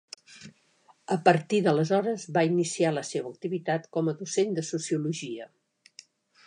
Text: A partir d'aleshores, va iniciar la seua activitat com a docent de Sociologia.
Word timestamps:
A 1.15 1.17
partir 1.27 1.59
d'aleshores, 1.67 2.25
va 2.39 2.45
iniciar 2.55 2.95
la 2.99 3.05
seua 3.11 3.33
activitat 3.35 3.87
com 3.99 4.09
a 4.09 4.15
docent 4.23 4.57
de 4.61 4.67
Sociologia. 4.73 5.51